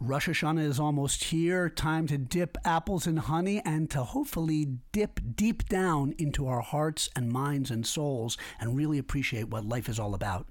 Rosh 0.00 0.28
Hashanah 0.28 0.64
is 0.64 0.78
almost 0.78 1.24
here. 1.24 1.68
Time 1.68 2.06
to 2.06 2.16
dip 2.16 2.56
apples 2.64 3.08
in 3.08 3.16
honey 3.16 3.60
and 3.64 3.90
to 3.90 4.04
hopefully 4.04 4.78
dip 4.92 5.18
deep 5.34 5.68
down 5.68 6.14
into 6.18 6.46
our 6.46 6.60
hearts 6.60 7.10
and 7.16 7.32
minds 7.32 7.68
and 7.72 7.84
souls 7.84 8.38
and 8.60 8.76
really 8.76 8.98
appreciate 8.98 9.48
what 9.48 9.64
life 9.64 9.88
is 9.88 9.98
all 9.98 10.14
about. 10.14 10.46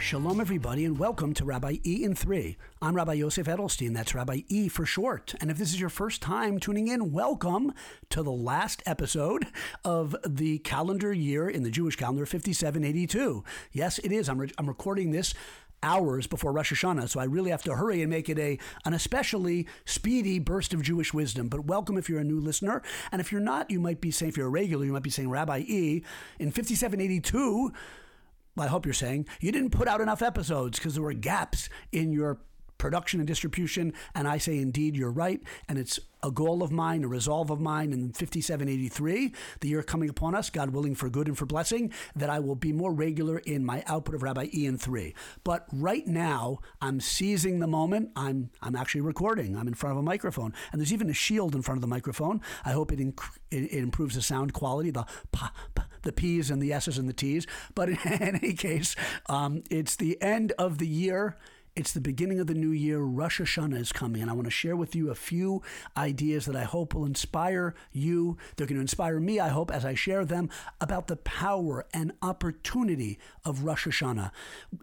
Shalom, 0.00 0.40
everybody, 0.40 0.86
and 0.86 0.98
welcome 0.98 1.34
to 1.34 1.44
Rabbi 1.44 1.76
E 1.84 2.04
in 2.04 2.14
3. 2.14 2.56
I'm 2.80 2.96
Rabbi 2.96 3.12
Yosef 3.12 3.46
Edelstein. 3.46 3.92
That's 3.92 4.14
Rabbi 4.14 4.40
E 4.48 4.66
for 4.66 4.86
short. 4.86 5.34
And 5.42 5.50
if 5.50 5.58
this 5.58 5.74
is 5.74 5.78
your 5.78 5.90
first 5.90 6.22
time 6.22 6.58
tuning 6.58 6.88
in, 6.88 7.12
welcome 7.12 7.74
to 8.08 8.22
the 8.22 8.32
last 8.32 8.82
episode 8.86 9.48
of 9.84 10.16
the 10.26 10.58
calendar 10.60 11.12
year 11.12 11.50
in 11.50 11.64
the 11.64 11.70
Jewish 11.70 11.96
calendar, 11.96 12.24
5782. 12.24 13.44
Yes, 13.72 13.98
it 13.98 14.10
is. 14.10 14.30
I'm, 14.30 14.38
re- 14.38 14.50
I'm 14.56 14.66
recording 14.66 15.10
this 15.10 15.34
hours 15.82 16.26
before 16.26 16.50
Rosh 16.50 16.72
Hashanah, 16.72 17.10
so 17.10 17.20
I 17.20 17.24
really 17.24 17.50
have 17.50 17.62
to 17.64 17.76
hurry 17.76 18.00
and 18.00 18.08
make 18.10 18.30
it 18.30 18.38
a 18.38 18.58
an 18.86 18.94
especially 18.94 19.68
speedy 19.84 20.38
burst 20.38 20.72
of 20.72 20.82
Jewish 20.82 21.12
wisdom. 21.12 21.48
But 21.48 21.66
welcome 21.66 21.98
if 21.98 22.08
you're 22.08 22.20
a 22.20 22.24
new 22.24 22.40
listener, 22.40 22.82
and 23.12 23.20
if 23.20 23.30
you're 23.30 23.40
not, 23.40 23.70
you 23.70 23.78
might 23.78 24.00
be 24.00 24.10
saying 24.10 24.30
if 24.30 24.38
you're 24.38 24.46
a 24.46 24.50
regular, 24.50 24.86
you 24.86 24.92
might 24.94 25.02
be 25.02 25.10
saying 25.10 25.28
Rabbi 25.28 25.58
E 25.66 26.02
in 26.38 26.50
5782 26.50 27.72
I 28.60 28.66
hope 28.66 28.86
you're 28.86 28.92
saying 28.92 29.26
you 29.40 29.52
didn't 29.52 29.70
put 29.70 29.88
out 29.88 30.00
enough 30.00 30.22
episodes 30.22 30.78
because 30.78 30.94
there 30.94 31.02
were 31.02 31.12
gaps 31.12 31.68
in 31.92 32.12
your 32.12 32.40
production 32.80 33.20
and 33.20 33.26
distribution. 33.26 33.92
And 34.14 34.26
I 34.26 34.38
say, 34.38 34.58
indeed, 34.58 34.96
you're 34.96 35.12
right. 35.12 35.40
And 35.68 35.78
it's 35.78 36.00
a 36.22 36.30
goal 36.30 36.62
of 36.62 36.70
mine, 36.70 37.04
a 37.04 37.08
resolve 37.08 37.50
of 37.50 37.60
mine 37.60 37.92
in 37.92 38.12
5783, 38.12 39.32
the 39.60 39.68
year 39.68 39.82
coming 39.82 40.08
upon 40.08 40.34
us, 40.34 40.50
God 40.50 40.70
willing, 40.70 40.94
for 40.94 41.08
good 41.08 41.28
and 41.28 41.38
for 41.38 41.46
blessing, 41.46 41.92
that 42.16 42.28
I 42.28 42.40
will 42.40 42.54
be 42.54 42.72
more 42.72 42.92
regular 42.92 43.38
in 43.38 43.64
my 43.64 43.82
output 43.86 44.14
of 44.14 44.22
Rabbi 44.22 44.48
Ian 44.52 44.76
3. 44.76 45.14
But 45.44 45.66
right 45.72 46.06
now, 46.06 46.58
I'm 46.80 47.00
seizing 47.00 47.60
the 47.60 47.66
moment. 47.66 48.10
I'm, 48.16 48.50
I'm 48.60 48.76
actually 48.76 49.02
recording. 49.02 49.56
I'm 49.56 49.68
in 49.68 49.74
front 49.74 49.92
of 49.92 49.98
a 49.98 50.02
microphone. 50.02 50.52
And 50.72 50.80
there's 50.80 50.92
even 50.92 51.08
a 51.08 51.14
shield 51.14 51.54
in 51.54 51.62
front 51.62 51.78
of 51.78 51.82
the 51.82 51.88
microphone. 51.88 52.40
I 52.64 52.72
hope 52.72 52.92
it, 52.92 52.98
inc- 52.98 53.38
it, 53.50 53.64
it 53.64 53.78
improves 53.78 54.14
the 54.14 54.22
sound 54.22 54.52
quality, 54.52 54.90
the 54.90 55.06
pa, 55.32 55.52
the 56.02 56.12
P's 56.12 56.50
and 56.50 56.62
the 56.62 56.72
S's 56.72 56.98
and 56.98 57.08
the 57.08 57.12
T's. 57.12 57.46
But 57.74 57.90
in, 57.90 57.98
in 58.04 58.36
any 58.36 58.52
case, 58.52 58.96
um, 59.26 59.62
it's 59.70 59.96
the 59.96 60.20
end 60.22 60.52
of 60.58 60.78
the 60.78 60.86
year. 60.86 61.36
It's 61.76 61.92
the 61.92 62.00
beginning 62.00 62.40
of 62.40 62.46
the 62.46 62.54
new 62.54 62.70
year. 62.70 62.98
Rosh 62.98 63.40
Hashanah 63.40 63.80
is 63.80 63.92
coming, 63.92 64.22
and 64.22 64.30
I 64.30 64.34
want 64.34 64.46
to 64.46 64.50
share 64.50 64.76
with 64.76 64.96
you 64.96 65.10
a 65.10 65.14
few 65.14 65.62
ideas 65.96 66.46
that 66.46 66.56
I 66.56 66.64
hope 66.64 66.94
will 66.94 67.04
inspire 67.04 67.74
you. 67.92 68.36
They're 68.56 68.66
going 68.66 68.76
to 68.76 68.82
inspire 68.82 69.20
me, 69.20 69.38
I 69.38 69.48
hope, 69.48 69.70
as 69.70 69.84
I 69.84 69.94
share 69.94 70.24
them 70.24 70.50
about 70.80 71.06
the 71.06 71.16
power 71.16 71.86
and 71.94 72.12
opportunity 72.22 73.18
of 73.44 73.62
Rosh 73.62 73.86
Hashanah. 73.86 74.32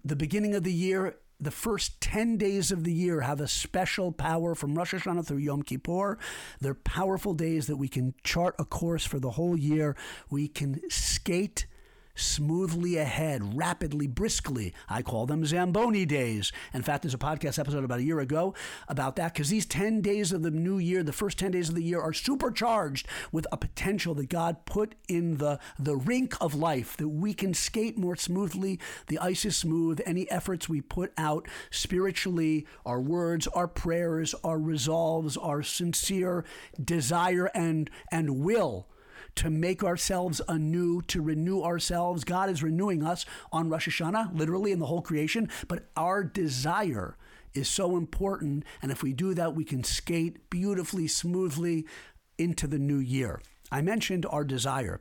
The 0.05 0.15
beginning 0.15 0.55
of 0.55 0.63
the 0.63 0.73
year 0.73 1.17
the 1.39 1.51
first 1.51 2.01
10 2.01 2.37
days 2.37 2.71
of 2.71 2.83
the 2.83 2.91
year 2.91 3.21
have 3.21 3.39
a 3.39 3.47
special 3.47 4.11
power 4.11 4.55
from 4.55 4.75
Rosh 4.75 4.95
Hashanah 4.95 5.27
through 5.27 5.37
Yom 5.37 5.61
Kippur. 5.61 6.17
They're 6.59 6.73
powerful 6.73 7.35
days 7.35 7.67
that 7.67 7.77
we 7.77 7.87
can 7.87 8.15
chart 8.23 8.55
a 8.57 8.65
course 8.65 9.05
for 9.05 9.19
the 9.19 9.31
whole 9.31 9.55
year. 9.55 9.95
We 10.31 10.47
can 10.47 10.81
skate 10.89 11.67
smoothly 12.17 12.97
ahead, 12.97 13.57
rapidly, 13.57 14.07
briskly. 14.07 14.73
I 14.89 15.01
call 15.01 15.25
them 15.25 15.45
Zamboni 15.45 16.05
days. 16.05 16.51
In 16.73 16.81
fact, 16.81 17.03
there's 17.03 17.13
a 17.13 17.17
podcast 17.17 17.59
episode 17.59 17.83
about 17.83 17.99
a 17.99 18.03
year 18.03 18.19
ago 18.19 18.53
about 18.87 19.15
that 19.15 19.33
because 19.33 19.49
these 19.49 19.65
10 19.65 20.01
days 20.01 20.31
of 20.31 20.41
the 20.41 20.51
new 20.51 20.77
year, 20.77 21.03
the 21.03 21.13
first 21.13 21.37
10 21.39 21.51
days 21.51 21.69
of 21.69 21.75
the 21.75 21.83
year, 21.83 22.01
are 22.01 22.13
supercharged 22.13 23.07
with 23.31 23.47
a 23.51 23.57
potential 23.57 24.13
that 24.15 24.29
God 24.29 24.65
put 24.65 24.95
in 25.07 25.37
the, 25.37 25.59
the 25.79 25.95
rink 25.95 26.35
of 26.41 26.55
life 26.55 26.97
that 26.97 27.09
we 27.09 27.33
can 27.33 27.53
skate 27.53 27.97
more 27.97 28.15
smoothly. 28.15 28.79
The 29.07 29.19
ice 29.19 29.45
is 29.45 29.55
smooth. 29.55 30.01
Any 30.05 30.29
efforts 30.31 30.67
we 30.67 30.81
put 30.81 31.13
out 31.17 31.47
spiritually, 31.69 32.65
our 32.85 32.99
words, 32.99 33.47
our 33.47 33.67
prayers, 33.67 34.33
our 34.43 34.59
resolves, 34.59 35.37
our 35.37 35.61
sincere 35.61 36.43
desire 36.83 37.51
and, 37.53 37.89
and 38.11 38.39
will 38.39 38.87
to 39.37 39.49
make 39.49 39.83
ourselves 39.83 40.41
anew, 40.47 41.01
to 41.03 41.21
renew 41.21 41.61
ourselves. 41.61 42.23
God 42.23 42.49
is 42.49 42.61
renewing 42.61 43.03
us 43.03 43.25
on 43.51 43.69
Rosh 43.69 43.87
Hashanah, 43.87 44.37
literally 44.37 44.71
in 44.71 44.79
the 44.79 44.85
whole 44.87 45.01
creation, 45.01 45.49
but 45.67 45.85
our 45.95 46.23
desire 46.23 47.17
is 47.53 47.67
so 47.67 47.97
important. 47.97 48.63
And 48.81 48.91
if 48.91 49.01
we 49.01 49.13
do 49.13 49.33
that, 49.33 49.55
we 49.55 49.63
can 49.63 49.83
skate 49.83 50.49
beautifully, 50.49 51.07
smoothly 51.07 51.85
into 52.37 52.67
the 52.67 52.79
new 52.79 52.99
year. 52.99 53.41
I 53.71 53.81
mentioned 53.81 54.25
our 54.29 54.43
desire 54.43 54.99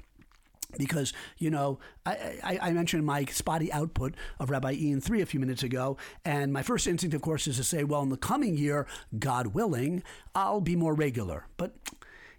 because 0.77 1.13
you 1.39 1.51
know 1.51 1.79
I, 2.05 2.39
I, 2.43 2.59
I, 2.63 2.73
mentioned 2.73 3.07
my 3.07 3.25
spotty 3.27 3.73
output 3.73 4.15
of 4.41 4.51
Rabbi 4.51 4.73
Ian 4.73 5.01
three 5.01 5.23
a 5.23 5.27
few 5.27 5.39
minutes 5.39 5.63
ago, 5.63 5.97
and 6.25 6.53
my 6.53 6.63
first 6.63 6.87
instinct, 6.87 7.15
of 7.15 7.23
course, 7.23 7.47
is 7.47 7.57
to 7.57 7.65
say, 7.65 7.85
well, 7.85 8.03
in 8.03 8.11
the 8.11 8.17
coming 8.17 8.57
year, 8.57 8.87
God 9.19 9.49
willing, 9.49 10.03
I'll 10.35 10.61
be 10.61 10.77
more 10.77 10.95
regular. 10.95 11.47
But 11.57 11.75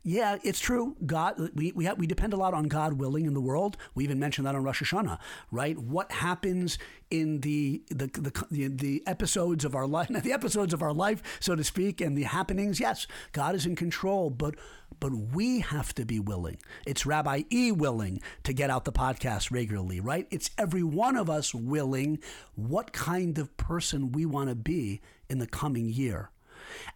yeah, 0.03 0.37
it's 0.43 0.59
true. 0.59 0.95
God, 1.05 1.51
we 1.55 1.71
we, 1.73 1.85
have, 1.85 1.97
we 1.97 2.07
depend 2.07 2.33
a 2.33 2.37
lot 2.37 2.53
on 2.53 2.65
God 2.65 2.93
willing 2.93 3.25
in 3.25 3.33
the 3.33 3.41
world. 3.41 3.77
We 3.95 4.03
even 4.03 4.19
mentioned 4.19 4.47
that 4.47 4.55
on 4.55 4.63
Rosh 4.63 4.81
Hashanah, 4.81 5.19
right? 5.51 5.77
What 5.77 6.11
happens 6.11 6.77
in 7.09 7.41
the 7.41 7.83
the 7.89 8.07
the, 8.49 8.67
the 8.67 9.03
episodes 9.05 9.65
of 9.65 9.75
our 9.75 9.87
life, 9.87 10.07
the 10.23 10.33
episodes 10.33 10.73
of 10.73 10.81
our 10.81 10.93
life, 10.93 11.21
so 11.39 11.55
to 11.55 11.63
speak, 11.63 12.01
and 12.01 12.17
the 12.17 12.23
happenings? 12.23 12.79
Yes, 12.79 13.07
God 13.31 13.55
is 13.55 13.65
in 13.65 13.75
control, 13.75 14.29
but 14.29 14.55
but 14.99 15.11
we 15.11 15.59
have 15.59 15.93
to 15.95 16.05
be 16.05 16.19
willing. 16.19 16.57
It's 16.85 17.05
Rabbi 17.05 17.43
E 17.51 17.71
willing 17.71 18.21
to 18.43 18.53
get 18.53 18.69
out 18.69 18.85
the 18.85 18.91
podcast 18.91 19.51
regularly, 19.51 19.99
right? 19.99 20.27
It's 20.31 20.49
every 20.57 20.83
one 20.83 21.17
of 21.17 21.29
us 21.29 21.53
willing. 21.53 22.19
What 22.55 22.93
kind 22.93 23.37
of 23.37 23.55
person 23.57 24.11
we 24.11 24.25
want 24.25 24.49
to 24.49 24.55
be 24.55 25.01
in 25.29 25.39
the 25.39 25.47
coming 25.47 25.89
year. 25.89 26.29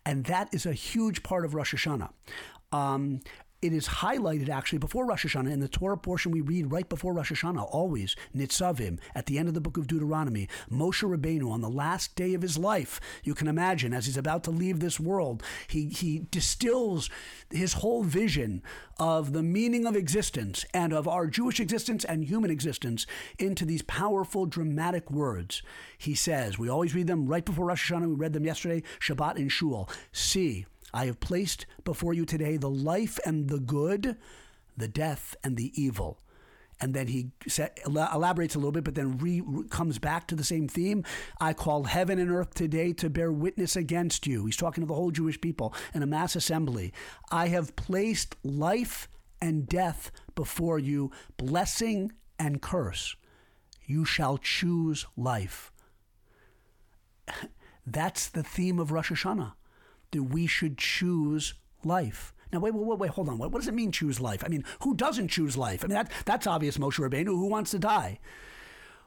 And 0.06 0.25
that 0.25 0.53
is 0.53 0.66
a 0.66 0.73
huge 0.73 1.23
part 1.23 1.45
of 1.45 1.53
Rosh 1.53 1.73
Hashanah. 1.73 2.09
Um, 2.72 3.22
it 3.62 3.74
is 3.74 3.88
highlighted 3.88 4.50
actually 4.50 4.80
before 4.80 5.06
Rosh 5.06 5.24
Hashanah 5.24 5.52
in 5.52 5.59
the 5.59 5.68
Torah 5.68 5.98
portion 5.98 6.32
we 6.32 6.42
read 6.42 6.72
right 6.72 6.90
before 6.90 7.14
Rosh 7.14 7.32
Hashanah, 7.32 7.68
always 7.72 8.16
Nitzavim 8.36 8.98
at 9.14 9.28
the 9.28 9.38
end 9.38 9.48
of 9.48 9.54
the 9.54 9.62
book 9.62 9.78
of 9.78 9.86
Deuteronomy. 9.86 10.50
Moshe 10.72 11.04
Rabbeinu 11.08 11.52
on 11.52 11.62
the 11.62 11.70
last 11.70 12.16
day 12.16 12.34
of 12.34 12.42
his 12.42 12.58
life, 12.58 13.00
you 13.24 13.36
can 13.36 13.48
imagine 13.48 13.94
as 13.94 14.08
he's 14.08 14.18
about 14.18 14.44
to 14.46 14.52
leave 14.52 14.80
this 14.80 15.00
world, 15.00 15.44
he 15.68 15.90
he 15.90 16.26
distills 16.31 17.08
his 17.52 17.74
whole 17.74 18.02
vision 18.02 18.64
of 18.98 19.31
the 19.31 19.44
meaning 19.44 19.86
of 19.86 19.96
existence 19.96 20.66
and 20.74 20.92
of 20.92 21.08
our 21.08 21.28
Jewish 21.28 21.60
existence 21.60 22.04
and 22.04 22.26
human 22.26 22.50
existence 22.50 23.06
into 23.38 23.64
these 23.64 23.84
powerful, 23.84 24.48
dramatic 24.48 25.12
words. 25.12 25.62
He 26.00 26.16
says, 26.16 26.58
we 26.58 26.68
always 26.68 26.96
read 26.96 27.08
them 27.08 27.28
right 27.28 27.46
before 27.46 27.68
Rosh 27.68 27.92
Hashanah. 27.92 28.08
We 28.08 28.16
read 28.16 28.34
them 28.34 28.46
yesterday, 28.46 28.81
Shabbat 29.00 29.38
in 29.38 29.50
Shul. 29.50 29.88
See 30.12 30.66
I 30.94 31.06
have 31.06 31.19
placed 31.19 31.66
before 31.84 32.13
you 32.13 32.25
today 32.25 32.57
the 32.57 32.69
life 32.69 33.19
and 33.25 33.50
the 33.50 33.59
good, 33.59 34.18
the 34.75 34.88
death 34.88 35.35
and 35.44 35.57
the 35.57 35.72
evil. 35.81 36.19
And 36.81 36.96
then 36.96 37.07
he 37.07 37.29
elaborates 37.85 38.56
a 38.56 38.57
little 38.57 38.72
bit, 38.72 38.84
but 38.84 38.96
then 38.96 39.19
re, 39.19 39.44
comes 39.69 40.00
back 40.00 40.28
to 40.28 40.35
the 40.35 40.44
same 40.44 40.68
theme. 40.68 41.03
I 41.40 41.53
call 41.53 41.84
heaven 41.84 42.18
and 42.18 42.31
earth 42.31 42.56
today 42.56 42.91
to 42.94 43.09
bear 43.09 43.31
witness 43.31 43.75
against 43.75 44.25
you. 44.25 44.47
He's 44.47 44.57
talking 44.57 44.81
to 44.81 44.88
the 44.88 44.96
whole 44.96 45.12
Jewish 45.12 45.40
people 45.40 45.75
in 45.94 46.01
a 46.01 46.07
mass 46.07 46.35
assembly. 46.35 46.91
I 47.30 47.50
have 47.50 47.75
placed 47.75 48.35
life 48.44 49.07
and 49.40 49.68
death 49.68 50.12
before 50.34 50.80
you, 50.80 51.12
blessing 51.38 52.13
and 52.40 52.63
curse. 52.63 53.16
You 53.85 54.03
shall 54.03 54.40
choose 54.40 55.06
life. 55.16 55.72
That's 57.85 58.28
the 58.28 58.44
theme 58.44 58.80
of 58.80 58.91
Rosh 58.91 59.12
Hashanah 59.12 59.53
that 60.12 60.24
we 60.24 60.48
should 60.48 60.78
choose 60.78 61.54
life. 61.84 62.34
Now, 62.52 62.60
wait, 62.60 62.74
wait, 62.74 62.86
wait, 62.86 63.00
wait 63.00 63.12
hold 63.12 63.30
on. 63.30 63.38
What, 63.38 63.52
what, 63.52 63.60
does 63.60 63.68
it 63.68 63.74
mean, 63.74 63.92
choose 63.92 64.19
life? 64.19 64.44
I 64.46 64.50
mean, 64.50 64.66
who 64.81 64.94
doesn't 64.94 65.30
choose 65.30 65.56
life? 65.56 65.84
I 65.84 65.88
mean, 65.88 65.96
that, 65.96 66.12
that's 66.25 66.48
obvious, 66.48 66.78
Moshe 66.78 67.00
Rabbeinu. 67.00 67.28
Who 67.28 67.48
wants 67.48 67.72
to 67.72 67.80
die? 67.80 68.19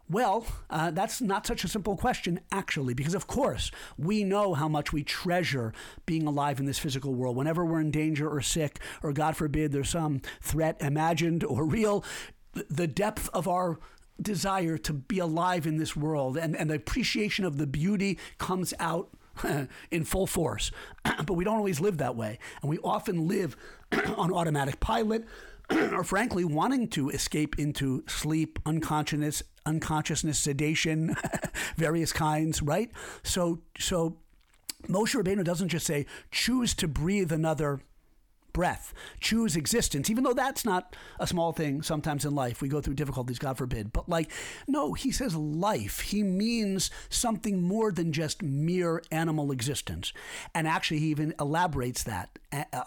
Well, 0.08 0.46
uh, 0.68 0.90
that's 0.90 1.22
not 1.22 1.46
such 1.46 1.64
a 1.64 1.68
simple 1.68 1.96
question, 1.96 2.40
actually, 2.52 2.92
because 2.92 3.14
of 3.14 3.26
course 3.26 3.70
we 3.96 4.22
know 4.22 4.52
how 4.52 4.68
much 4.68 4.92
we 4.92 5.02
treasure 5.02 5.72
being 6.04 6.26
alive 6.26 6.60
in 6.60 6.66
this 6.66 6.78
physical 6.78 7.14
world. 7.14 7.36
Whenever 7.36 7.64
we're 7.64 7.80
in 7.80 7.90
danger 7.90 8.28
or 8.28 8.42
sick, 8.42 8.80
or 9.02 9.12
God 9.12 9.34
forbid 9.34 9.72
there's 9.72 9.88
some 9.88 10.20
threat, 10.42 10.76
imagined 10.82 11.42
or 11.42 11.64
real, 11.64 12.04
the 12.52 12.86
depth 12.86 13.30
of 13.32 13.48
our 13.48 13.78
desire 14.20 14.76
to 14.78 14.92
be 14.92 15.18
alive 15.18 15.66
in 15.66 15.78
this 15.78 15.96
world 15.96 16.36
and, 16.36 16.54
and 16.54 16.70
the 16.70 16.74
appreciation 16.74 17.44
of 17.44 17.56
the 17.56 17.66
beauty 17.66 18.18
comes 18.38 18.72
out 18.78 19.10
in 19.90 20.04
full 20.04 20.26
force. 20.26 20.70
but 21.04 21.34
we 21.34 21.44
don't 21.44 21.56
always 21.56 21.80
live 21.80 21.98
that 21.98 22.16
way. 22.16 22.38
And 22.62 22.70
we 22.70 22.78
often 22.78 23.28
live 23.28 23.56
on 24.16 24.32
automatic 24.32 24.80
pilot 24.80 25.24
or 25.70 26.04
frankly 26.04 26.44
wanting 26.44 26.88
to 26.88 27.10
escape 27.10 27.58
into 27.58 28.04
sleep, 28.06 28.58
unconsciousness, 28.66 29.42
unconsciousness, 29.66 30.38
sedation, 30.38 31.16
various 31.76 32.12
kinds, 32.12 32.62
right? 32.62 32.90
So 33.22 33.60
so 33.78 34.18
Moshe 34.88 35.14
Rabbeinu 35.14 35.44
doesn't 35.44 35.68
just 35.68 35.86
say 35.86 36.06
choose 36.30 36.74
to 36.74 36.88
breathe 36.88 37.32
another 37.32 37.80
breath, 38.54 38.94
choose 39.20 39.56
existence, 39.56 40.08
even 40.08 40.24
though 40.24 40.32
that's 40.32 40.64
not 40.64 40.96
a 41.20 41.26
small 41.26 41.52
thing 41.52 41.82
sometimes 41.82 42.24
in 42.24 42.34
life. 42.34 42.62
We 42.62 42.68
go 42.68 42.80
through 42.80 42.94
difficulties, 42.94 43.38
God 43.38 43.58
forbid. 43.58 43.92
But 43.92 44.08
like, 44.08 44.30
no, 44.66 44.94
he 44.94 45.10
says 45.10 45.36
life. 45.36 46.00
He 46.00 46.22
means 46.22 46.90
something 47.10 47.60
more 47.60 47.92
than 47.92 48.12
just 48.12 48.42
mere 48.42 49.02
animal 49.10 49.52
existence. 49.52 50.14
And 50.54 50.66
actually, 50.66 51.00
he 51.00 51.08
even 51.08 51.34
elaborates 51.38 52.04
that, 52.04 52.38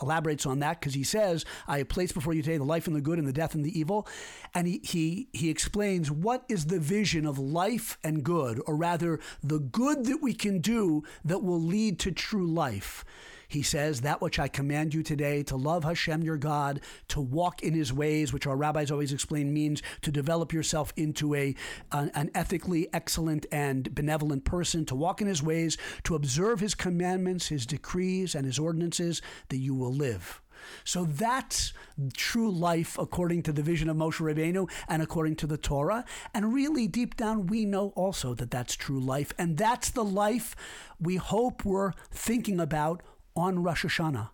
elaborates 0.02 0.48
on 0.48 0.60
that 0.60 0.80
because 0.80 0.96
he 0.96 1.04
says, 1.04 1.46
I 1.68 1.80
have 1.80 1.90
placed 1.90 2.16
before 2.16 2.34
you 2.34 2.42
today 2.42 2.58
the 2.58 2.64
life 2.64 2.88
and 2.88 2.96
the 2.96 3.02
good 3.02 3.20
and 3.20 3.28
the 3.28 3.34
death 3.34 3.54
and 3.54 3.64
the 3.64 3.78
evil. 3.78 4.08
And 4.56 4.68
he, 4.68 4.80
he, 4.84 5.28
he 5.34 5.50
explains 5.50 6.10
what 6.10 6.46
is 6.50 6.66
the 6.66 6.80
vision 6.80 7.26
of 7.28 7.38
life 7.38 7.98
and 8.04 8.24
good, 8.24 8.62
or 8.66 8.76
rather, 8.76 9.20
the 9.44 9.60
good 9.60 10.06
that 10.06 10.22
we 10.22 10.34
can 10.34 10.60
do 10.60 11.04
that 11.26 11.44
will 11.44 11.62
lead 11.62 12.00
to 12.00 12.12
true 12.12 12.48
life. 12.48 13.04
He 13.48 13.62
says, 13.62 14.02
That 14.02 14.22
which 14.22 14.40
I 14.40 14.48
command 14.48 14.94
you 14.94 15.04
today, 15.04 15.44
to 15.44 15.56
love 15.56 15.84
Hashem 15.84 16.22
your 16.24 16.38
God, 16.38 16.82
to 17.10 17.22
walk 17.22 17.64
in 17.64 17.74
his 17.74 17.94
ways, 17.94 18.34
which 18.34 18.48
our 18.48 18.58
rabbis 18.58 18.92
always 18.92 19.14
explain 19.14 19.54
means 19.54 19.82
to 20.02 20.12
develop 20.12 20.54
yourself 20.54 20.94
into 20.98 21.34
a, 21.36 21.56
an, 21.92 22.12
an 22.14 22.32
ethically 22.36 22.88
excellent 22.94 23.46
and 23.52 23.94
benevolent 23.96 24.44
person, 24.44 24.86
to 24.86 24.96
walk 24.96 25.22
in 25.22 25.28
his 25.28 25.42
ways, 25.42 25.78
to 26.04 26.16
observe 26.16 26.60
his 26.60 26.76
commandments, 26.76 27.48
his 27.48 27.66
decrees, 27.66 28.36
and 28.36 28.46
his 28.46 28.60
ordinances, 28.60 29.22
that 29.50 29.58
you 29.58 29.74
will 29.74 29.94
live. 29.94 30.42
So 30.84 31.06
that's 31.06 31.74
true 32.14 32.52
life 32.52 32.98
according 32.98 33.44
to 33.44 33.54
the 33.54 33.62
vision 33.62 33.90
of 33.90 33.98
Moshe 33.98 34.20
Rabbeinu 34.20 34.70
and 34.88 35.02
according 35.02 35.36
to 35.38 35.48
the 35.48 35.58
Torah. 35.58 36.06
And 36.34 36.54
really, 36.54 36.88
deep 36.88 37.16
down, 37.16 37.48
we 37.48 37.66
know 37.66 37.90
also 37.96 38.34
that 38.36 38.52
that's 38.52 38.76
true 38.76 39.00
life. 39.00 39.34
And 39.38 39.58
that's 39.58 39.90
the 39.90 40.04
life 40.04 40.56
we 41.00 41.16
hope 41.16 41.64
we're 41.64 41.94
thinking 42.12 42.60
about 42.60 43.04
on 43.38 43.64
Rosh 43.64 43.86
Hashanah 43.86 44.30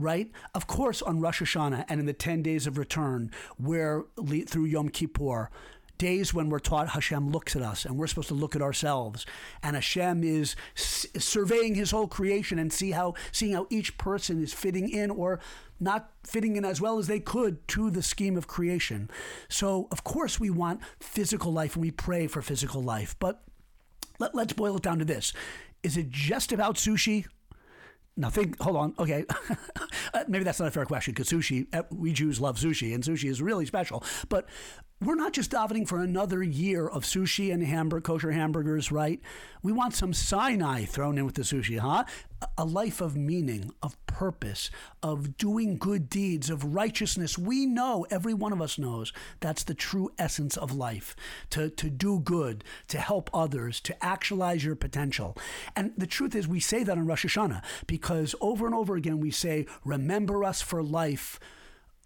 right? 0.00 0.30
Of 0.54 0.68
course, 0.68 1.02
on 1.02 1.20
Rosh 1.20 1.42
Hashanah 1.42 1.84
and 1.88 1.98
in 1.98 2.06
the 2.06 2.12
10 2.12 2.40
days 2.40 2.68
of 2.68 2.78
return, 2.78 3.32
where 3.56 4.04
through 4.46 4.66
Yom 4.66 4.90
Kippur, 4.90 5.50
days 5.98 6.32
when 6.32 6.48
we're 6.48 6.60
taught 6.60 6.90
Hashem 6.90 7.30
looks 7.30 7.56
at 7.56 7.62
us 7.62 7.84
and 7.84 7.98
we're 7.98 8.06
supposed 8.06 8.28
to 8.28 8.34
look 8.34 8.56
at 8.56 8.62
ourselves, 8.62 9.26
and 9.62 9.74
Hashem 9.74 10.22
is 10.24 10.56
surveying 10.74 11.74
His 11.74 11.90
whole 11.90 12.06
creation 12.06 12.58
and 12.58 12.72
see 12.72 12.92
how 12.92 13.14
seeing 13.32 13.52
how 13.52 13.66
each 13.68 13.98
person 13.98 14.42
is 14.42 14.54
fitting 14.54 14.88
in 14.88 15.10
or 15.10 15.40
not 15.80 16.10
fitting 16.24 16.56
in 16.56 16.64
as 16.64 16.80
well 16.80 16.98
as 16.98 17.06
they 17.06 17.20
could 17.20 17.66
to 17.68 17.90
the 17.90 18.02
scheme 18.02 18.36
of 18.36 18.46
creation. 18.46 19.10
So, 19.48 19.88
of 19.90 20.04
course, 20.04 20.40
we 20.40 20.50
want 20.50 20.80
physical 21.00 21.52
life 21.52 21.74
and 21.74 21.82
we 21.82 21.90
pray 21.90 22.26
for 22.26 22.42
physical 22.42 22.82
life, 22.82 23.16
but 23.18 23.42
let, 24.18 24.34
let's 24.34 24.52
boil 24.52 24.76
it 24.76 24.82
down 24.82 24.98
to 25.00 25.04
this: 25.04 25.32
Is 25.82 25.96
it 25.96 26.10
just 26.10 26.52
about 26.52 26.76
sushi? 26.76 27.26
Now 28.18 28.30
think, 28.30 28.60
hold 28.60 28.76
on, 28.76 28.94
okay, 28.98 29.24
uh, 30.12 30.24
maybe 30.26 30.42
that's 30.42 30.58
not 30.58 30.66
a 30.66 30.72
fair 30.72 30.84
question 30.84 31.14
because 31.14 31.28
sushi, 31.28 31.72
uh, 31.72 31.84
we 31.90 32.12
Jews 32.12 32.40
love 32.40 32.58
sushi, 32.58 32.92
and 32.92 33.04
sushi 33.04 33.30
is 33.30 33.40
really 33.40 33.64
special. 33.64 34.02
But 34.28 34.48
we're 35.00 35.14
not 35.14 35.32
just 35.32 35.52
davening 35.52 35.86
for 35.86 36.00
another 36.00 36.42
year 36.42 36.88
of 36.88 37.04
sushi 37.04 37.52
and 37.52 37.62
hamburger, 37.62 38.00
kosher 38.00 38.32
hamburgers, 38.32 38.90
right? 38.90 39.20
We 39.62 39.70
want 39.70 39.94
some 39.94 40.12
Sinai 40.12 40.84
thrown 40.84 41.18
in 41.18 41.24
with 41.24 41.36
the 41.36 41.42
sushi, 41.42 41.78
huh? 41.78 42.04
A 42.56 42.64
life 42.64 43.00
of 43.00 43.16
meaning, 43.16 43.70
of 43.80 43.96
purpose, 44.06 44.70
of 45.00 45.36
doing 45.36 45.78
good 45.78 46.08
deeds, 46.10 46.50
of 46.50 46.74
righteousness. 46.74 47.38
We 47.38 47.64
know, 47.64 48.06
every 48.10 48.34
one 48.34 48.52
of 48.52 48.60
us 48.60 48.76
knows, 48.76 49.12
that's 49.38 49.62
the 49.62 49.74
true 49.74 50.10
essence 50.18 50.56
of 50.56 50.74
life 50.74 51.14
to, 51.50 51.70
to 51.70 51.90
do 51.90 52.18
good, 52.18 52.64
to 52.88 52.98
help 52.98 53.30
others, 53.32 53.80
to 53.82 54.04
actualize 54.04 54.64
your 54.64 54.76
potential. 54.76 55.36
And 55.76 55.92
the 55.96 56.06
truth 56.06 56.34
is, 56.34 56.48
we 56.48 56.60
say 56.60 56.82
that 56.82 56.98
on 56.98 57.06
Rosh 57.06 57.24
Hashanah 57.24 57.62
because 57.86 58.34
over 58.40 58.66
and 58.66 58.74
over 58.74 58.96
again 58.96 59.20
we 59.20 59.30
say, 59.30 59.66
Remember 59.84 60.42
us 60.42 60.60
for 60.60 60.82
life 60.82 61.38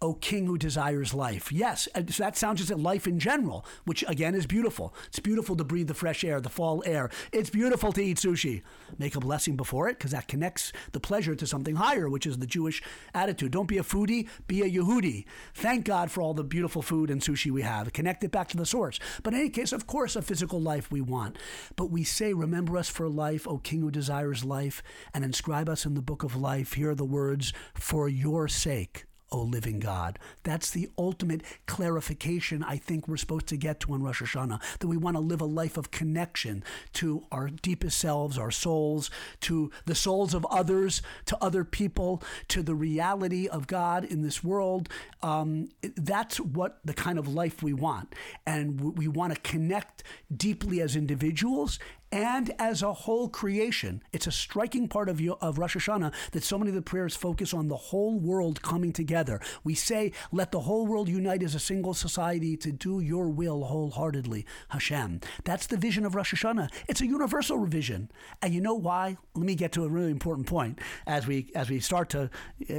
O 0.03 0.13
King 0.15 0.47
who 0.47 0.57
desires 0.57 1.13
life. 1.13 1.49
Yes, 1.49 1.87
uh, 1.95 2.01
that 2.17 2.35
sounds 2.35 2.59
just 2.59 2.69
like 2.69 2.83
life 2.83 3.07
in 3.07 3.19
general, 3.19 3.65
which 3.85 4.03
again 4.09 4.35
is 4.35 4.45
beautiful. 4.45 4.93
It's 5.07 5.19
beautiful 5.19 5.55
to 5.55 5.63
breathe 5.63 5.87
the 5.87 5.93
fresh 5.93 6.25
air, 6.25 6.41
the 6.41 6.49
fall 6.49 6.83
air. 6.85 7.09
It's 7.31 7.49
beautiful 7.49 7.93
to 7.93 8.03
eat 8.03 8.17
sushi. 8.17 8.63
Make 8.99 9.15
a 9.15 9.21
blessing 9.21 9.55
before 9.55 9.87
it 9.87 9.97
because 9.97 10.11
that 10.11 10.27
connects 10.27 10.73
the 10.91 10.99
pleasure 10.99 11.35
to 11.35 11.47
something 11.47 11.77
higher, 11.77 12.09
which 12.09 12.27
is 12.27 12.37
the 12.37 12.45
Jewish 12.45 12.83
attitude. 13.13 13.53
Don't 13.53 13.69
be 13.69 13.77
a 13.77 13.83
foodie, 13.83 14.27
be 14.45 14.61
a 14.61 14.69
Yehudi. 14.69 15.23
Thank 15.53 15.85
God 15.85 16.11
for 16.11 16.21
all 16.21 16.33
the 16.33 16.43
beautiful 16.43 16.81
food 16.81 17.09
and 17.09 17.21
sushi 17.21 17.49
we 17.49 17.61
have. 17.61 17.93
Connect 17.93 18.25
it 18.25 18.31
back 18.31 18.49
to 18.49 18.57
the 18.57 18.65
source. 18.65 18.99
But 19.23 19.33
in 19.33 19.39
any 19.39 19.49
case, 19.49 19.71
of 19.71 19.87
course, 19.87 20.17
a 20.17 20.21
physical 20.21 20.59
life 20.59 20.91
we 20.91 20.99
want. 20.99 21.37
But 21.77 21.91
we 21.91 22.03
say, 22.03 22.33
Remember 22.33 22.77
us 22.77 22.89
for 22.89 23.07
life, 23.07 23.47
O 23.47 23.57
King 23.57 23.79
who 23.79 23.89
desires 23.89 24.43
life, 24.43 24.83
and 25.13 25.23
inscribe 25.23 25.69
us 25.69 25.85
in 25.85 25.93
the 25.93 26.01
book 26.01 26.23
of 26.23 26.35
life. 26.35 26.73
Here 26.73 26.91
are 26.91 26.95
the 26.95 27.05
words, 27.05 27.53
For 27.73 28.09
your 28.09 28.49
sake. 28.49 29.05
O 29.33 29.39
living 29.39 29.79
God. 29.79 30.19
That's 30.43 30.71
the 30.71 30.89
ultimate 30.97 31.41
clarification 31.65 32.63
I 32.63 32.77
think 32.77 33.07
we're 33.07 33.17
supposed 33.17 33.47
to 33.47 33.57
get 33.57 33.79
to 33.81 33.93
on 33.93 34.03
Rosh 34.03 34.21
Hashanah, 34.21 34.61
that 34.79 34.87
we 34.87 34.97
want 34.97 35.17
to 35.17 35.21
live 35.21 35.41
a 35.41 35.45
life 35.45 35.75
of 35.75 35.91
connection 35.91 36.63
to 36.93 37.25
our 37.31 37.49
deepest 37.49 37.97
selves, 37.97 38.37
our 38.37 38.51
souls, 38.51 39.09
to 39.41 39.71
the 39.85 39.95
souls 39.95 40.33
of 40.33 40.45
others, 40.49 41.01
to 41.25 41.37
other 41.41 41.63
people, 41.63 42.21
to 42.49 42.61
the 42.61 42.75
reality 42.75 43.47
of 43.47 43.67
God 43.67 44.05
in 44.05 44.21
this 44.21 44.43
world. 44.43 44.87
Um, 45.21 45.69
that's 45.95 46.39
what 46.39 46.79
the 46.85 46.93
kind 46.93 47.17
of 47.17 47.27
life 47.27 47.63
we 47.63 47.73
want. 47.73 48.13
And 48.45 48.97
we 48.97 49.07
want 49.07 49.33
to 49.33 49.41
connect 49.41 50.03
deeply 50.35 50.81
as 50.81 50.95
individuals 50.95 51.79
and 52.13 52.51
as 52.59 52.83
a 52.83 52.93
whole 52.93 53.27
creation. 53.27 54.03
It's 54.13 54.27
a 54.27 54.31
striking 54.31 54.87
part 54.87 55.09
of, 55.09 55.19
of 55.41 55.57
Rosh 55.57 55.75
Hashanah 55.75 56.13
that 56.33 56.43
so 56.43 56.59
many 56.59 56.69
of 56.69 56.75
the 56.75 56.83
prayers 56.83 57.15
focus 57.15 57.55
on 57.55 57.69
the 57.69 57.75
whole 57.75 58.19
world 58.19 58.61
coming 58.61 58.93
together. 58.93 59.41
We 59.63 59.73
say, 59.73 60.11
let 60.31 60.51
the 60.51 60.59
whole 60.59 60.85
world 60.85 61.09
unite 61.09 61.41
as 61.41 61.55
a 61.55 61.59
single 61.59 61.95
society 61.95 62.55
to 62.57 62.71
do 62.71 62.99
your 62.99 63.29
will 63.29 63.63
wholeheartedly, 63.63 64.45
Hashem. 64.69 65.21
That's 65.43 65.65
the 65.65 65.75
vision 65.75 66.05
of 66.05 66.13
Rosh 66.13 66.35
Hashanah. 66.35 66.69
It's 66.87 67.01
a 67.01 67.07
universal 67.07 67.65
vision. 67.65 68.11
And 68.43 68.53
you 68.53 68.61
know 68.61 68.75
why? 68.75 69.17
Let 69.33 69.45
me 69.47 69.55
get 69.55 69.71
to 69.71 69.83
a 69.83 69.89
really 69.89 70.11
important 70.11 70.45
point 70.45 70.77
as 71.07 71.25
we 71.25 71.51
as 71.55 71.71
we 71.71 71.79
start 71.79 72.09
to 72.09 72.29
uh, 72.69 72.73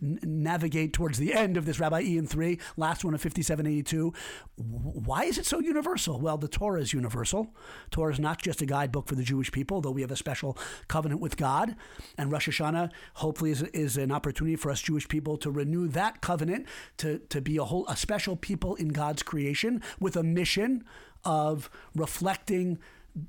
navigate 0.00 0.92
towards 0.92 1.18
the 1.18 1.34
end 1.34 1.56
of 1.56 1.66
this 1.66 1.80
Rabbi 1.80 2.02
Ian 2.02 2.28
3, 2.28 2.56
last 2.76 3.04
one 3.04 3.14
of 3.14 3.20
5782. 3.20 4.12
Why 4.54 5.24
is 5.24 5.38
it 5.38 5.46
so 5.46 5.58
universal? 5.58 6.20
Well, 6.20 6.38
the 6.38 6.46
Torah 6.46 6.80
is 6.80 6.92
universal. 6.92 7.52
Torah 7.90 8.12
is 8.12 8.20
not 8.20 8.40
just 8.40 8.59
just 8.60 8.70
a 8.70 8.72
guidebook 8.72 9.06
for 9.08 9.14
the 9.14 9.22
Jewish 9.22 9.50
people, 9.50 9.80
though 9.80 9.90
we 9.90 10.02
have 10.02 10.10
a 10.10 10.16
special 10.16 10.56
covenant 10.88 11.20
with 11.20 11.36
God. 11.36 11.76
And 12.18 12.30
Rosh 12.30 12.48
Hashanah 12.48 12.90
hopefully 13.14 13.50
is, 13.50 13.62
is 13.62 13.96
an 13.96 14.12
opportunity 14.12 14.56
for 14.56 14.70
us 14.70 14.82
Jewish 14.82 15.08
people 15.08 15.36
to 15.38 15.50
renew 15.50 15.88
that 15.88 16.20
covenant, 16.20 16.66
to, 16.98 17.18
to 17.30 17.40
be 17.40 17.56
a 17.56 17.64
whole 17.64 17.86
a 17.88 17.96
special 17.96 18.36
people 18.36 18.74
in 18.76 18.88
God's 18.88 19.22
creation 19.22 19.82
with 19.98 20.16
a 20.16 20.22
mission 20.22 20.84
of 21.24 21.70
reflecting 21.94 22.78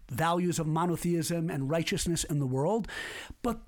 values 0.09 0.59
of 0.59 0.67
monotheism 0.67 1.49
and 1.49 1.69
righteousness 1.69 2.23
in 2.23 2.39
the 2.39 2.45
world. 2.45 2.87
But 3.41 3.61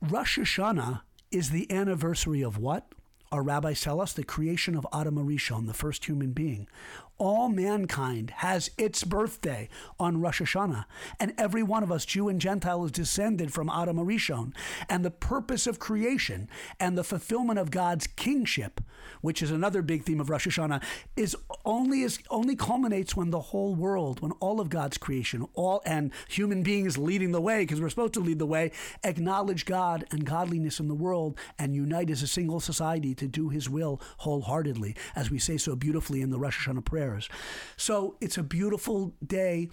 Rosh 0.00 0.38
Hashanah 0.38 1.02
is 1.30 1.50
the 1.50 1.70
anniversary 1.70 2.42
of 2.42 2.58
what? 2.58 2.86
Our 3.32 3.42
rabbis 3.42 3.80
tell 3.80 4.00
us 4.00 4.12
the 4.12 4.22
creation 4.22 4.76
of 4.76 4.86
Adam 4.92 5.16
Arishon, 5.16 5.66
the 5.66 5.74
first 5.74 6.04
human 6.04 6.32
being 6.32 6.68
all 7.18 7.48
mankind 7.48 8.30
has 8.36 8.70
its 8.76 9.04
birthday 9.04 9.68
on 9.98 10.20
Rosh 10.20 10.42
Hashanah. 10.42 10.84
And 11.18 11.32
every 11.38 11.62
one 11.62 11.82
of 11.82 11.90
us, 11.90 12.04
Jew 12.04 12.28
and 12.28 12.40
Gentile, 12.40 12.84
is 12.84 12.90
descended 12.90 13.52
from 13.52 13.70
Adam 13.70 13.96
Arishon. 13.96 14.52
And 14.88 15.04
the 15.04 15.10
purpose 15.10 15.66
of 15.66 15.78
creation 15.78 16.48
and 16.78 16.96
the 16.96 17.04
fulfillment 17.04 17.58
of 17.58 17.70
God's 17.70 18.06
kingship, 18.06 18.80
which 19.20 19.42
is 19.42 19.50
another 19.50 19.82
big 19.82 20.04
theme 20.04 20.20
of 20.20 20.28
Rosh 20.28 20.46
Hashanah, 20.46 20.82
is 21.16 21.36
only 21.64 22.02
is 22.02 22.18
only 22.30 22.56
culminates 22.56 23.16
when 23.16 23.30
the 23.30 23.40
whole 23.40 23.74
world, 23.74 24.20
when 24.20 24.32
all 24.32 24.60
of 24.60 24.68
God's 24.68 24.98
creation, 24.98 25.46
all 25.54 25.82
and 25.86 26.12
human 26.28 26.62
beings 26.62 26.98
leading 26.98 27.32
the 27.32 27.40
way, 27.40 27.60
because 27.60 27.80
we're 27.80 27.88
supposed 27.88 28.14
to 28.14 28.20
lead 28.20 28.38
the 28.38 28.46
way, 28.46 28.72
acknowledge 29.04 29.64
God 29.64 30.04
and 30.10 30.24
godliness 30.24 30.80
in 30.80 30.88
the 30.88 30.94
world 30.94 31.38
and 31.58 31.74
unite 31.74 32.10
as 32.10 32.22
a 32.22 32.26
single 32.26 32.60
society 32.60 33.14
to 33.14 33.26
do 33.26 33.48
his 33.48 33.70
will 33.70 34.00
wholeheartedly, 34.18 34.94
as 35.14 35.30
we 35.30 35.38
say 35.38 35.56
so 35.56 35.74
beautifully 35.74 36.20
in 36.20 36.30
the 36.30 36.38
Rosh 36.38 36.66
Hashanah 36.66 36.84
prayer 36.84 37.05
So 37.76 38.16
it's 38.20 38.38
a 38.38 38.42
beautiful 38.42 39.14
day 39.24 39.68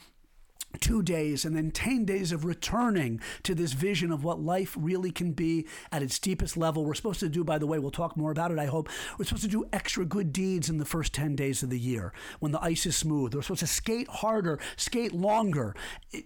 two 0.79 1.01
days 1.03 1.45
and 1.45 1.55
then 1.55 1.71
10 1.71 2.05
days 2.05 2.31
of 2.31 2.45
returning 2.45 3.21
to 3.43 3.55
this 3.55 3.73
vision 3.73 4.11
of 4.11 4.23
what 4.23 4.41
life 4.41 4.75
really 4.79 5.11
can 5.11 5.31
be 5.31 5.67
at 5.91 6.01
its 6.01 6.19
deepest 6.19 6.57
level. 6.57 6.85
We're 6.85 6.93
supposed 6.93 7.19
to 7.21 7.29
do, 7.29 7.43
by 7.43 7.57
the 7.57 7.67
way, 7.67 7.79
we'll 7.79 7.91
talk 7.91 8.17
more 8.17 8.31
about 8.31 8.51
it, 8.51 8.59
I 8.59 8.65
hope. 8.65 8.89
We're 9.17 9.25
supposed 9.25 9.43
to 9.43 9.49
do 9.49 9.65
extra 9.71 10.05
good 10.05 10.33
deeds 10.33 10.69
in 10.69 10.77
the 10.77 10.85
first 10.85 11.13
10 11.13 11.35
days 11.35 11.63
of 11.63 11.69
the 11.69 11.79
year 11.79 12.13
when 12.39 12.51
the 12.51 12.63
ice 12.63 12.85
is 12.85 12.95
smooth. 12.95 13.33
We're 13.35 13.41
supposed 13.41 13.59
to 13.61 13.67
skate 13.67 14.07
harder, 14.07 14.59
skate 14.75 15.13
longer, 15.13 15.75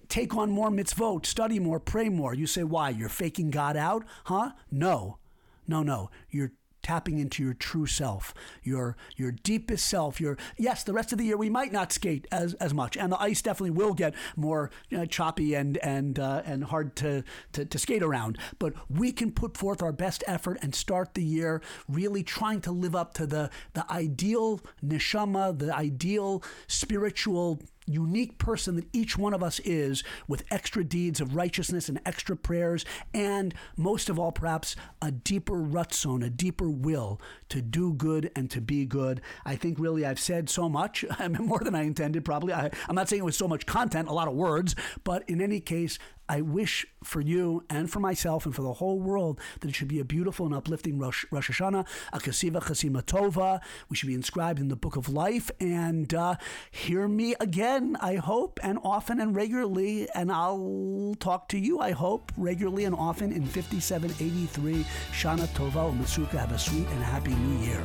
take 0.09 0.35
on 0.35 0.49
more 0.49 0.69
mitzvot, 0.69 1.25
study 1.25 1.59
more, 1.59 1.79
pray 1.79 2.09
more. 2.09 2.33
You 2.33 2.47
say, 2.47 2.63
why? 2.63 2.89
You're 2.89 3.09
faking 3.09 3.51
God 3.51 3.75
out? 3.75 4.03
Huh? 4.25 4.51
No. 4.71 5.19
No, 5.67 5.83
no. 5.83 6.09
You're 6.29 6.53
tapping 6.87 7.19
into 7.19 7.43
your 7.43 7.53
true 7.53 7.85
self, 7.85 8.33
your 8.63 8.95
your 9.17 9.31
deepest 9.31 9.85
self. 9.85 10.21
Your 10.21 10.37
yes, 10.57 10.85
the 10.85 10.93
rest 10.93 11.11
of 11.11 11.17
the 11.17 11.25
year 11.25 11.35
we 11.35 11.49
might 11.49 11.73
not 11.73 11.91
skate 11.91 12.25
as, 12.31 12.53
as 12.55 12.73
much, 12.73 12.95
and 12.95 13.11
the 13.11 13.21
ice 13.21 13.41
definitely 13.41 13.71
will 13.71 13.93
get 13.93 14.15
more 14.37 14.71
you 14.89 14.97
know, 14.97 15.05
choppy 15.05 15.53
and 15.53 15.75
and 15.79 16.17
uh, 16.17 16.43
and 16.45 16.63
hard 16.63 16.95
to, 16.95 17.25
to 17.51 17.65
to 17.65 17.77
skate 17.77 18.01
around. 18.01 18.37
But 18.57 18.73
we 18.89 19.11
can 19.11 19.33
put 19.33 19.57
forth 19.57 19.83
our 19.83 19.91
best 19.91 20.23
effort 20.27 20.59
and 20.61 20.73
start 20.73 21.13
the 21.13 21.23
year 21.23 21.61
really 21.89 22.23
trying 22.23 22.61
to 22.61 22.71
live 22.71 22.95
up 22.95 23.13
to 23.15 23.27
the 23.27 23.49
the 23.73 23.85
ideal 23.91 24.61
neshama, 24.81 25.59
the 25.59 25.75
ideal 25.75 26.41
spiritual 26.67 27.59
unique 27.87 28.37
person 28.37 28.75
that 28.75 28.87
each 28.93 29.17
one 29.17 29.33
of 29.33 29.41
us 29.41 29.59
is 29.59 30.03
with 30.27 30.43
extra 30.51 30.83
deeds 30.83 31.21
of 31.21 31.35
righteousness 31.35 31.89
and 31.89 31.99
extra 32.05 32.35
prayers, 32.35 32.85
and 33.13 33.53
most 33.75 34.09
of 34.09 34.19
all, 34.19 34.31
perhaps 34.31 34.75
a 35.01 35.11
deeper 35.11 35.55
rutzon, 35.55 36.23
a 36.23 36.29
deeper 36.29 36.69
will 36.69 37.19
to 37.49 37.61
do 37.61 37.93
good 37.93 38.29
and 38.35 38.51
to 38.51 38.61
be 38.61 38.85
good. 38.85 39.21
I 39.45 39.55
think 39.55 39.79
really 39.79 40.05
I've 40.05 40.19
said 40.19 40.49
so 40.49 40.69
much, 40.69 41.05
more 41.39 41.59
than 41.59 41.75
I 41.75 41.83
intended, 41.83 42.25
probably. 42.25 42.53
I, 42.53 42.69
I'm 42.87 42.95
not 42.95 43.09
saying 43.09 43.21
it 43.21 43.25
was 43.25 43.37
so 43.37 43.47
much 43.47 43.65
content, 43.65 44.09
a 44.09 44.13
lot 44.13 44.27
of 44.27 44.33
words, 44.33 44.75
but 45.03 45.27
in 45.29 45.41
any 45.41 45.59
case, 45.59 45.97
I 46.29 46.41
wish 46.41 46.85
for 47.03 47.21
you 47.21 47.63
and 47.69 47.89
for 47.89 47.99
myself 47.99 48.45
and 48.45 48.53
for 48.53 48.61
the 48.61 48.73
whole 48.73 48.99
world 48.99 49.39
that 49.61 49.69
it 49.69 49.75
should 49.75 49.87
be 49.87 49.99
a 49.99 50.05
beautiful 50.05 50.45
and 50.45 50.53
uplifting 50.55 50.99
Rosh, 50.99 51.25
Rosh 51.31 51.49
Hashanah, 51.49 51.87
a 52.13 52.19
Kasiva 52.19 52.61
Chasima 52.61 53.03
Tova. 53.03 53.61
We 53.89 53.95
should 53.95 54.07
be 54.07 54.13
inscribed 54.13 54.59
in 54.59 54.67
the 54.67 54.75
book 54.75 54.95
of 54.95 55.09
life 55.09 55.49
and 55.59 56.13
uh, 56.13 56.35
hear 56.71 57.07
me 57.07 57.35
again, 57.39 57.97
I 58.01 58.15
hope, 58.15 58.59
and 58.63 58.79
often 58.83 59.19
and 59.19 59.35
regularly. 59.35 60.07
And 60.13 60.31
I'll 60.31 61.15
talk 61.19 61.49
to 61.49 61.57
you, 61.57 61.79
I 61.79 61.91
hope, 61.91 62.31
regularly 62.37 62.85
and 62.85 62.95
often 62.95 63.31
in 63.31 63.45
5783. 63.45 64.85
Shana 65.11 65.47
Tova 65.49 65.91
Umitsuka. 65.91 66.37
Have 66.37 66.51
a 66.51 66.59
sweet 66.59 66.87
and 66.87 67.03
happy 67.03 67.33
new 67.33 67.65
year. 67.65 67.83